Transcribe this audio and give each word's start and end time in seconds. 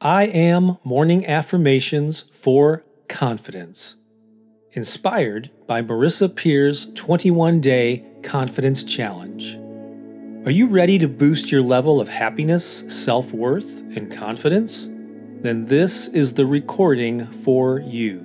I 0.00 0.24
am 0.24 0.76
morning 0.84 1.26
affirmations 1.26 2.24
for 2.30 2.84
confidence. 3.08 3.96
Inspired 4.72 5.50
by 5.66 5.80
Marissa 5.80 6.28
Peer's 6.28 6.92
21 6.96 7.62
day 7.62 8.04
confidence 8.22 8.84
challenge. 8.84 9.56
Are 10.46 10.50
you 10.50 10.66
ready 10.66 10.98
to 10.98 11.08
boost 11.08 11.50
your 11.50 11.62
level 11.62 11.98
of 11.98 12.08
happiness, 12.08 12.84
self 12.88 13.32
worth, 13.32 13.78
and 13.96 14.12
confidence? 14.12 14.86
Then 15.40 15.64
this 15.64 16.08
is 16.08 16.34
the 16.34 16.44
recording 16.44 17.26
for 17.32 17.80
you. 17.80 18.20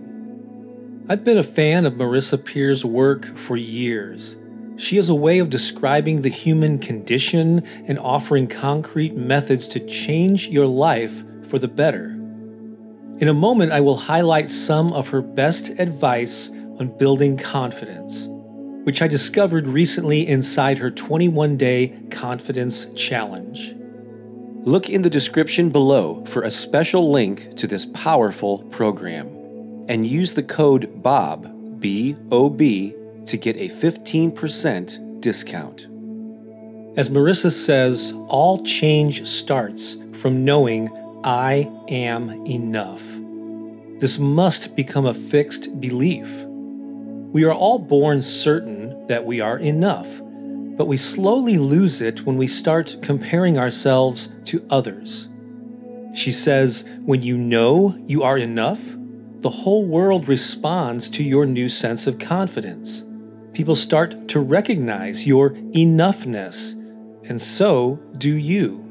I've 1.08 1.24
been 1.24 1.38
a 1.38 1.44
fan 1.44 1.86
of 1.86 1.94
Marissa 1.94 2.44
Peer's 2.44 2.84
work 2.84 3.38
for 3.38 3.56
years. 3.56 4.36
She 4.76 4.98
has 4.98 5.08
a 5.08 5.16
way 5.16 5.40
of 5.40 5.50
describing 5.50 6.22
the 6.22 6.30
human 6.30 6.80
condition 6.80 7.66
and 7.88 7.98
offering 7.98 8.48
concrete 8.48 9.16
methods 9.16 9.70
to 9.70 9.80
change 9.80 10.50
your 10.50 10.68
life 10.68 11.24
for 11.52 11.59
the 11.59 11.68
better. 11.68 12.05
In 13.19 13.28
a 13.28 13.33
moment, 13.33 13.73
I 13.73 13.82
will 13.82 13.97
highlight 13.97 14.50
some 14.50 14.93
of 14.93 15.09
her 15.09 15.21
best 15.21 15.69
advice 15.78 16.50
on 16.79 16.97
building 16.97 17.37
confidence, 17.37 18.28
which 18.86 19.01
I 19.01 19.07
discovered 19.07 19.68
recently 19.68 20.25
inside 20.25 20.78
her 20.78 20.89
21 20.89 21.57
day 21.57 22.00
confidence 22.09 22.86
challenge. 22.95 23.75
Look 24.64 24.89
in 24.89 25.01
the 25.01 25.09
description 25.09 25.69
below 25.69 26.23
for 26.25 26.43
a 26.43 26.51
special 26.51 27.11
link 27.11 27.57
to 27.57 27.68
this 27.68 27.86
powerful 27.86 28.59
program 28.70 29.28
and 29.89 30.07
use 30.07 30.33
the 30.33 30.43
code 30.43 31.04
BOB, 31.04 31.81
B 31.81 32.16
O 32.31 32.50
B, 32.50 32.95
to 33.25 33.36
get 33.38 33.58
a 33.58 33.67
15% 33.67 35.20
discount. 35.20 35.88
As 36.97 37.09
Marissa 37.09 37.52
says, 37.52 38.14
all 38.28 38.64
change 38.64 39.28
starts 39.28 39.97
from 40.22 40.45
knowing 40.45 40.89
I 41.23 41.70
am 41.88 42.48
enough. 42.48 43.02
This 44.00 44.17
must 44.17 44.75
become 44.75 45.06
a 45.06 45.14
fixed 45.14 45.80
belief. 45.80 46.28
We 47.32 47.44
are 47.44 47.54
all 47.54 47.78
born 47.78 48.23
certain 48.23 49.06
that 49.06 49.23
we 49.23 49.40
are 49.40 49.60
enough, 49.60 50.08
but 50.78 50.88
we 50.88 50.98
slowly 50.98 51.60
lose 51.60 52.02
it 52.02 52.26
when 52.26 52.38
we 52.38 52.48
start 52.48 52.98
comparing 53.04 53.60
ourselves 53.60 54.30
to 54.45 54.66
others. 54.72 55.28
She 56.16 56.32
says, 56.32 56.86
when 57.06 57.22
you 57.22 57.38
know 57.38 57.95
you 58.08 58.23
are 58.23 58.40
enough, 58.40 58.82
the 59.42 59.50
whole 59.52 59.86
world 59.86 60.28
responds 60.28 61.08
to 61.12 61.23
your 61.23 61.45
new 61.45 61.70
sense 61.70 62.08
of 62.08 62.17
confidence. 62.17 63.04
People 63.54 63.76
start 63.76 64.28
to 64.30 64.40
recognize 64.40 65.28
your 65.28 65.52
enoughness, 65.52 66.73
and 67.30 67.40
so 67.40 68.00
do 68.17 68.34
you. 68.34 68.84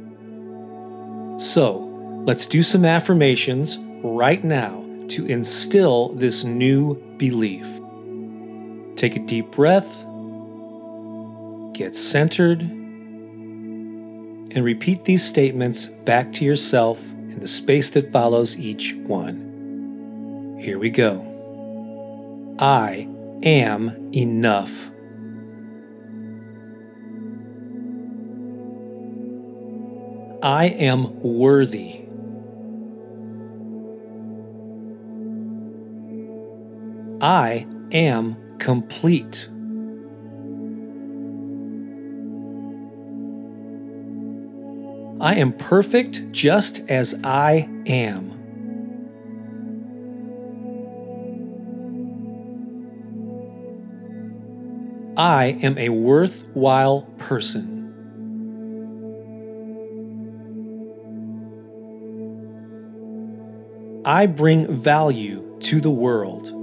So, 1.41 1.90
Let's 2.27 2.47
do 2.47 2.63
some 2.63 2.85
affirmations 2.85 3.79
right 4.03 4.45
now 4.45 4.85
to 5.09 5.27
instill 5.27 6.11
this 6.11 6.45
new 6.45 6.95
belief. 7.17 7.67
Take 8.97 9.17
a 9.17 9.21
deep 9.21 9.51
breath, 9.51 9.89
get 11.73 11.97
centered, 11.97 12.61
and 12.61 14.65
repeat 14.65 15.05
these 15.05 15.25
statements 15.25 15.87
back 15.87 16.33
to 16.35 16.45
yourself 16.45 17.03
in 17.03 17.41
the 17.41 17.49
space 17.49 17.91
that 17.91 18.13
follows 18.13 18.59
each 18.59 18.95
one. 19.07 20.59
Here 20.61 20.79
we 20.79 20.91
go. 20.91 21.27
I 22.59 23.09
am 23.43 24.13
enough. 24.13 24.71
I 30.43 30.67
am 30.67 31.21
worthy. 31.21 32.00
I 37.21 37.67
am 37.93 38.37
complete. 38.59 39.49
I 45.21 45.35
am 45.35 45.53
perfect 45.53 46.33
just 46.33 46.81
as 46.89 47.15
I 47.23 47.69
am. 47.87 48.31
I 55.19 55.59
am 55.63 55.77
a 55.77 55.91
worthwhile 55.91 57.03
person. 57.19 57.77
I 64.07 64.25
bring 64.25 64.75
value 64.75 65.59
to 65.61 65.81
the 65.83 65.91
world. 65.91 66.60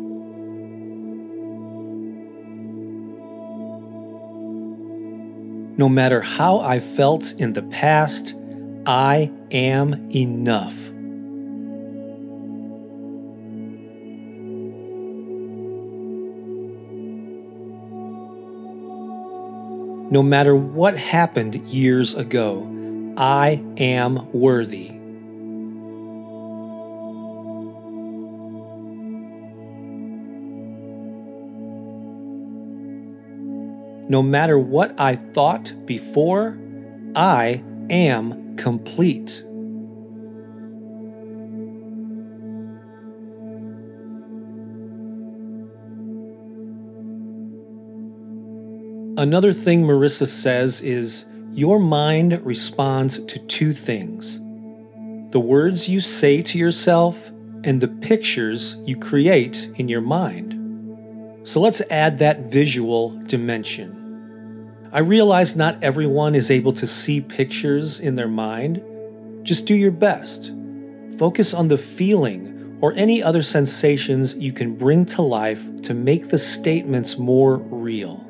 No 5.77 5.87
matter 5.87 6.21
how 6.21 6.59
I 6.59 6.79
felt 6.79 7.33
in 7.37 7.53
the 7.53 7.61
past, 7.61 8.33
I 8.87 9.31
am 9.51 10.09
enough. 10.09 10.73
No 20.09 20.23
matter 20.23 20.55
what 20.55 20.97
happened 20.97 21.55
years 21.67 22.15
ago, 22.15 22.65
I 23.15 23.63
am 23.77 24.31
worthy. 24.31 24.96
No 34.09 34.23
matter 34.23 34.57
what 34.57 34.97
I 34.99 35.15
thought 35.17 35.73
before, 35.85 36.57
I 37.15 37.63
am 37.89 38.55
complete. 38.55 39.43
Another 49.17 49.51
thing 49.51 49.83
Marissa 49.83 50.27
says 50.27 50.79
is 50.81 51.25
your 51.51 51.79
mind 51.79 52.39
responds 52.45 53.17
to 53.25 53.39
two 53.47 53.73
things 53.73 54.39
the 55.31 55.39
words 55.39 55.89
you 55.89 55.99
say 55.99 56.41
to 56.41 56.57
yourself 56.57 57.31
and 57.63 57.81
the 57.81 57.87
pictures 57.87 58.77
you 58.85 58.95
create 58.95 59.69
in 59.75 59.89
your 59.89 60.01
mind. 60.01 60.56
So 61.47 61.61
let's 61.61 61.79
add 61.89 62.19
that 62.19 62.51
visual 62.51 63.17
dimension. 63.21 64.89
I 64.91 64.99
realize 64.99 65.55
not 65.55 65.81
everyone 65.81 66.35
is 66.35 66.51
able 66.51 66.73
to 66.73 66.85
see 66.85 67.21
pictures 67.21 68.01
in 68.01 68.15
their 68.15 68.27
mind. 68.27 68.81
Just 69.43 69.65
do 69.65 69.73
your 69.73 69.91
best. 69.91 70.51
Focus 71.17 71.53
on 71.53 71.69
the 71.69 71.77
feeling 71.77 72.77
or 72.81 72.91
any 72.97 73.23
other 73.23 73.41
sensations 73.41 74.35
you 74.35 74.51
can 74.51 74.75
bring 74.75 75.05
to 75.05 75.21
life 75.21 75.81
to 75.83 75.93
make 75.93 76.27
the 76.27 76.37
statements 76.37 77.17
more 77.17 77.55
real. 77.55 78.21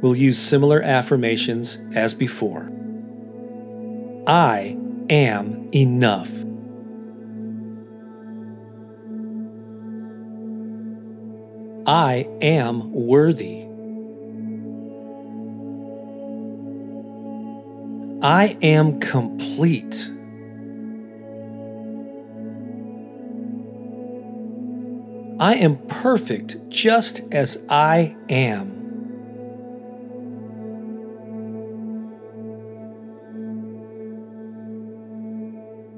We'll 0.00 0.14
use 0.14 0.38
similar 0.38 0.80
affirmations 0.80 1.82
as 1.96 2.14
before. 2.14 2.70
I 4.28 4.78
am 5.10 5.68
enough. 5.74 6.30
I 11.86 12.28
am 12.42 12.92
worthy. 12.92 13.66
I 18.22 18.58
am 18.60 19.00
complete. 19.00 20.10
I 25.40 25.54
am 25.54 25.78
perfect 25.88 26.68
just 26.68 27.22
as 27.32 27.56
I 27.70 28.14
am. 28.28 28.80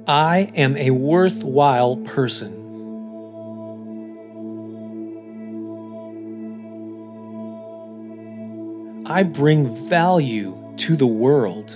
I 0.07 0.51
am 0.55 0.77
a 0.77 0.91
worthwhile 0.91 1.97
person. 1.97 2.62
I 9.13 9.25
bring 9.25 9.67
value 9.91 10.59
to 10.79 10.97
the 10.97 11.07
world. 11.07 11.73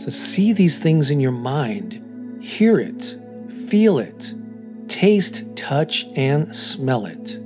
So 0.00 0.10
see 0.10 0.52
these 0.52 0.78
things 0.78 1.10
in 1.10 1.18
your 1.18 1.32
mind, 1.32 2.40
hear 2.40 2.78
it, 2.78 3.18
feel 3.66 3.98
it, 3.98 4.32
taste, 4.86 5.42
touch, 5.56 6.06
and 6.14 6.54
smell 6.54 7.06
it. 7.06 7.40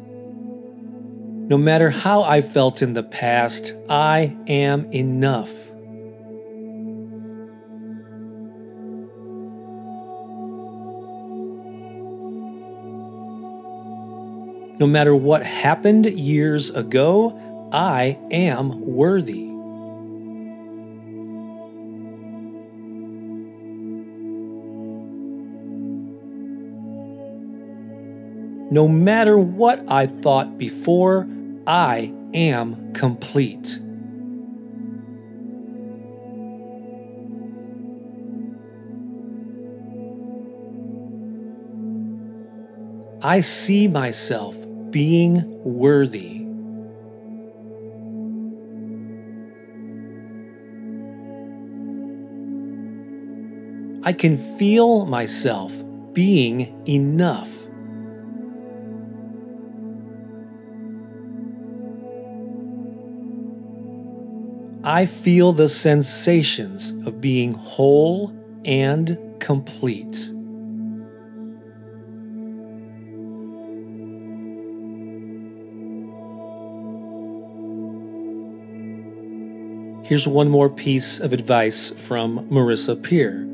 No 1.48 1.56
matter 1.56 1.88
how 1.88 2.24
I 2.24 2.42
felt 2.42 2.82
in 2.82 2.92
the 2.92 3.04
past, 3.04 3.72
I 3.88 4.36
am 4.48 4.84
enough. 4.92 5.50
No 14.78 14.86
matter 14.86 15.14
what 15.14 15.42
happened 15.42 16.04
years 16.04 16.68
ago, 16.68 17.68
I 17.72 18.18
am 18.30 18.80
worthy. 18.86 19.44
No 28.70 28.86
matter 28.86 29.38
what 29.38 29.82
I 29.88 30.06
thought 30.06 30.58
before, 30.58 31.26
I 31.66 32.12
am 32.34 32.92
complete. 32.92 33.80
I 43.22 43.40
see 43.40 43.88
myself 43.88 44.65
being 44.96 45.44
worthy. 45.62 46.38
I 54.04 54.14
can 54.14 54.38
feel 54.56 55.04
myself 55.04 55.70
being 56.14 56.82
enough. 56.88 57.50
I 64.82 65.04
feel 65.04 65.52
the 65.52 65.68
sensations 65.68 66.92
of 67.06 67.20
being 67.20 67.52
whole 67.52 68.34
and 68.64 69.18
complete. 69.40 70.30
Here's 80.06 80.28
one 80.28 80.48
more 80.48 80.70
piece 80.70 81.18
of 81.18 81.32
advice 81.32 81.90
from 81.90 82.48
Marissa 82.48 83.02
Peer. 83.02 83.44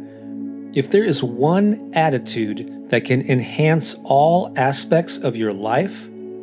If 0.75 0.91
there 0.91 1.03
is 1.03 1.23
one 1.23 1.91
attitude 1.95 2.91
that 2.91 3.07
can 3.07 3.23
enhance 3.23 3.97
all 4.05 4.53
aspects 4.59 5.17
of 5.17 5.35
your 5.35 5.55
life, 5.55 5.99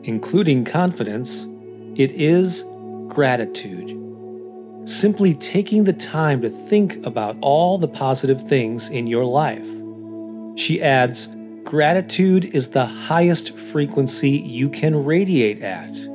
including 0.06 0.66
confidence, 0.66 1.46
it 1.96 2.12
is 2.14 2.64
gratitude. 3.08 3.96
Simply 4.90 5.36
taking 5.36 5.84
the 5.84 5.94
time 5.94 6.42
to 6.42 6.50
think 6.50 7.06
about 7.06 7.38
all 7.42 7.78
the 7.78 7.88
positive 7.88 8.42
things 8.48 8.90
in 8.90 9.06
your 9.06 9.26
life. 9.26 9.68
She 10.60 10.82
adds, 10.82 11.28
Gratitude 11.66 12.46
is 12.46 12.70
the 12.70 12.88
highest 12.88 13.56
frequency 13.56 14.32
you 14.32 14.70
can 14.70 15.06
radiate 15.06 15.62
at 15.62 16.09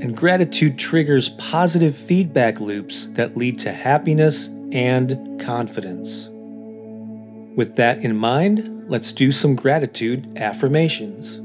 and 0.00 0.16
gratitude 0.16 0.78
triggers 0.78 1.30
positive 1.30 1.96
feedback 1.96 2.60
loops 2.60 3.06
that 3.12 3.36
lead 3.36 3.58
to 3.60 3.72
happiness 3.72 4.48
and 4.72 5.40
confidence. 5.40 6.28
With 7.56 7.76
that 7.76 8.00
in 8.00 8.14
mind, 8.16 8.84
let's 8.88 9.12
do 9.12 9.32
some 9.32 9.56
gratitude 9.56 10.36
affirmations. 10.36 11.40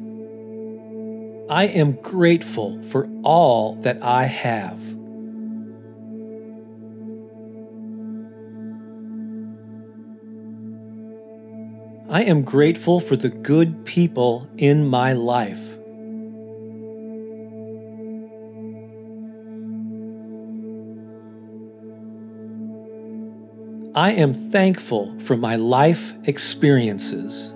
I 1.49 1.67
am 1.67 1.93
grateful 2.01 2.81
for 2.83 3.09
all 3.23 3.75
that 3.81 4.03
I 4.03 4.25
have. 4.25 4.79
I 12.09 12.23
am 12.23 12.41
grateful 12.41 12.99
for 12.99 13.15
the 13.15 13.29
good 13.29 13.85
people 13.85 14.45
in 14.57 14.85
my 14.85 15.13
life. 15.13 15.61
I 23.93 24.13
am 24.13 24.31
thankful 24.31 25.19
for 25.19 25.35
my 25.35 25.57
life 25.57 26.13
experiences. 26.23 27.51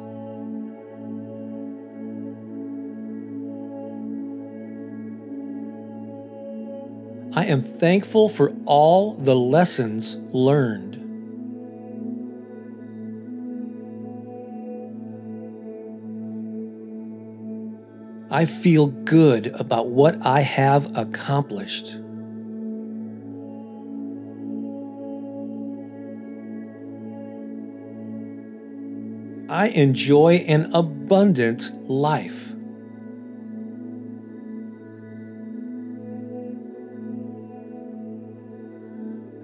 I 7.37 7.45
am 7.45 7.61
thankful 7.61 8.27
for 8.27 8.53
all 8.65 9.13
the 9.13 9.35
lessons 9.35 10.17
learned. 10.33 10.95
I 18.29 18.45
feel 18.45 18.87
good 18.87 19.47
about 19.57 19.87
what 19.87 20.25
I 20.25 20.41
have 20.41 20.97
accomplished. 20.97 21.95
I 29.47 29.67
enjoy 29.67 30.37
an 30.47 30.73
abundant 30.73 31.69
life. 31.87 32.51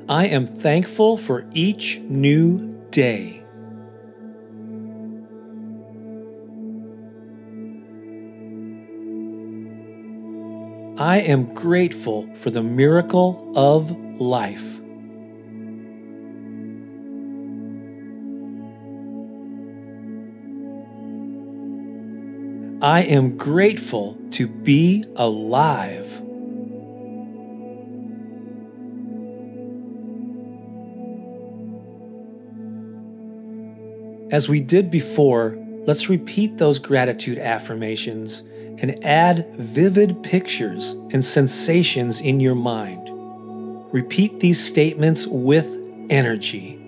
I 0.09 0.25
am 0.25 0.48
thankful 0.48 1.18
for 1.18 1.45
each 1.53 2.00
new 2.00 2.75
day. 2.89 3.44
I 10.98 11.19
am 11.19 11.53
grateful 11.53 12.27
for 12.36 12.50
the 12.50 12.63
miracle 12.63 13.53
of 13.56 13.92
life. 14.19 14.81
I 22.81 23.01
am 23.04 23.38
grateful 23.38 24.18
to 24.31 24.48
be 24.48 25.06
alive. 25.16 26.07
As 34.32 34.50
we 34.50 34.62
did 34.62 34.89
before, 34.89 35.58
let's 35.86 36.10
repeat 36.10 36.58
those 36.58 36.79
gratitude 36.79 37.38
affirmations 37.38 38.41
and 38.79 39.03
add 39.06 39.53
vivid 39.58 40.24
pictures 40.24 40.94
and 41.12 41.24
sensations 41.24 42.20
in 42.20 42.39
your 42.39 42.56
mind. 42.56 43.10
Repeat 43.94 44.39
these 44.39 44.63
statements 44.63 45.27
with 45.27 45.67
energy. 46.10 46.79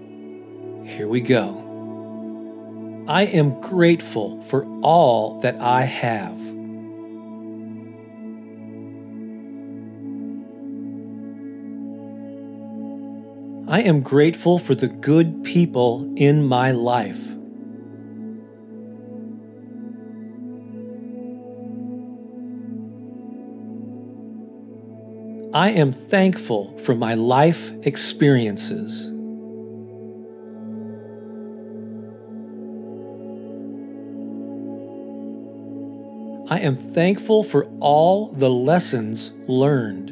Here 0.86 1.08
we 1.08 1.22
go. 1.22 1.73
I 3.08 3.24
am 3.24 3.60
grateful 3.60 4.42
for 4.44 4.66
all 4.82 5.42
that 5.42 5.60
I 5.60 5.82
have. 5.82 6.40
I 13.68 13.82
am 13.82 14.02
grateful 14.02 14.58
for 14.58 14.74
the 14.74 14.88
good 14.88 15.44
people 15.44 16.10
in 16.16 16.46
my 16.46 16.72
life. 16.72 17.20
I 25.54 25.70
am 25.72 25.92
thankful 25.92 26.78
for 26.80 26.96
my 26.96 27.16
life 27.16 27.70
experiences. 27.86 29.13
I 36.54 36.60
am 36.60 36.76
thankful 36.76 37.44
for 37.44 37.66
all 37.80 38.28
the 38.28 38.52
lessons 38.52 39.34
learned. 39.48 40.12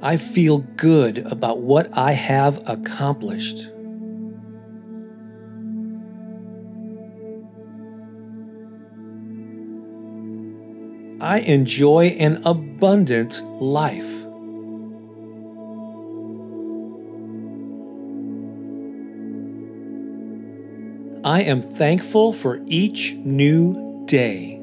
I 0.00 0.16
feel 0.16 0.58
good 0.76 1.18
about 1.26 1.58
what 1.58 1.98
I 1.98 2.12
have 2.12 2.62
accomplished. 2.68 3.72
I 11.20 11.40
enjoy 11.40 12.14
an 12.20 12.42
abundant 12.44 13.42
life. 13.60 14.19
I 21.24 21.42
am 21.42 21.60
thankful 21.60 22.32
for 22.32 22.60
each 22.66 23.12
new 23.14 24.06
day. 24.06 24.56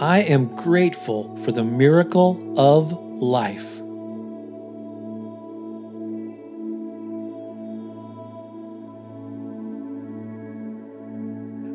I 0.00 0.22
am 0.22 0.54
grateful 0.56 1.36
for 1.36 1.52
the 1.52 1.62
miracle 1.62 2.54
of 2.58 2.92
life. 3.22 3.66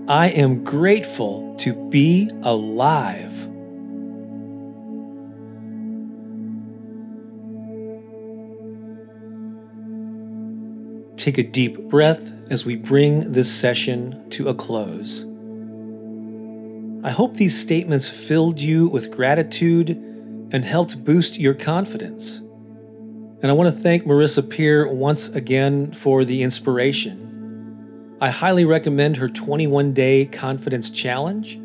I 0.09 0.27
am 0.35 0.65
grateful 0.65 1.55
to 1.59 1.73
be 1.89 2.29
alive. 2.43 3.50
Take 11.21 11.37
a 11.37 11.43
deep 11.43 11.77
breath 11.81 12.33
as 12.49 12.65
we 12.65 12.75
bring 12.75 13.31
this 13.31 13.53
session 13.53 14.27
to 14.31 14.49
a 14.49 14.55
close. 14.55 15.23
I 17.05 17.11
hope 17.11 17.35
these 17.35 17.55
statements 17.55 18.07
filled 18.07 18.59
you 18.59 18.87
with 18.87 19.11
gratitude 19.11 19.91
and 20.51 20.65
helped 20.65 21.05
boost 21.05 21.37
your 21.37 21.53
confidence. 21.53 22.39
And 22.39 23.51
I 23.51 23.51
want 23.51 23.71
to 23.71 23.81
thank 23.83 24.05
Marissa 24.05 24.49
Peer 24.49 24.91
once 24.91 25.27
again 25.27 25.91
for 25.91 26.25
the 26.25 26.41
inspiration. 26.41 28.17
I 28.19 28.31
highly 28.31 28.65
recommend 28.65 29.17
her 29.17 29.29
21 29.29 29.93
day 29.93 30.25
confidence 30.25 30.89
challenge. 30.89 31.59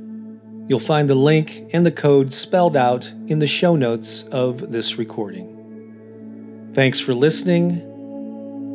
You'll 0.69 0.81
find 0.81 1.09
the 1.09 1.15
link 1.15 1.71
and 1.73 1.87
the 1.87 1.93
code 1.93 2.35
spelled 2.35 2.77
out 2.77 3.11
in 3.27 3.39
the 3.39 3.47
show 3.47 3.75
notes 3.75 4.25
of 4.25 4.71
this 4.71 4.99
recording. 4.99 6.73
Thanks 6.75 7.01
for 7.01 7.15
listening. 7.15 7.96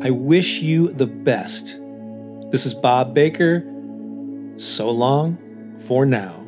I 0.04 0.10
wish 0.10 0.58
you 0.58 0.88
the 0.88 1.06
best. 1.06 1.78
This 2.50 2.66
is 2.66 2.74
Bob 2.74 3.14
Baker. 3.14 3.62
So 4.56 4.90
long 4.90 5.38
for 5.86 6.04
now. 6.04 6.41